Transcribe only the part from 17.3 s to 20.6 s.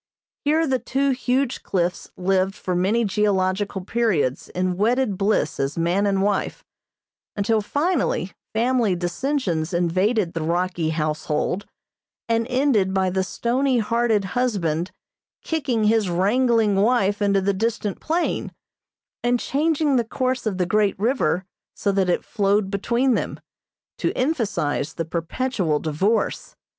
the distant plain, and changing the course of